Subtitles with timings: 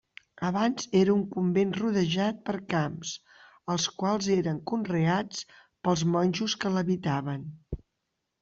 [0.47, 3.11] Abans era un convent rodejat per camps,
[3.75, 7.47] els quals eren conreats pels monjos que l'habitaven.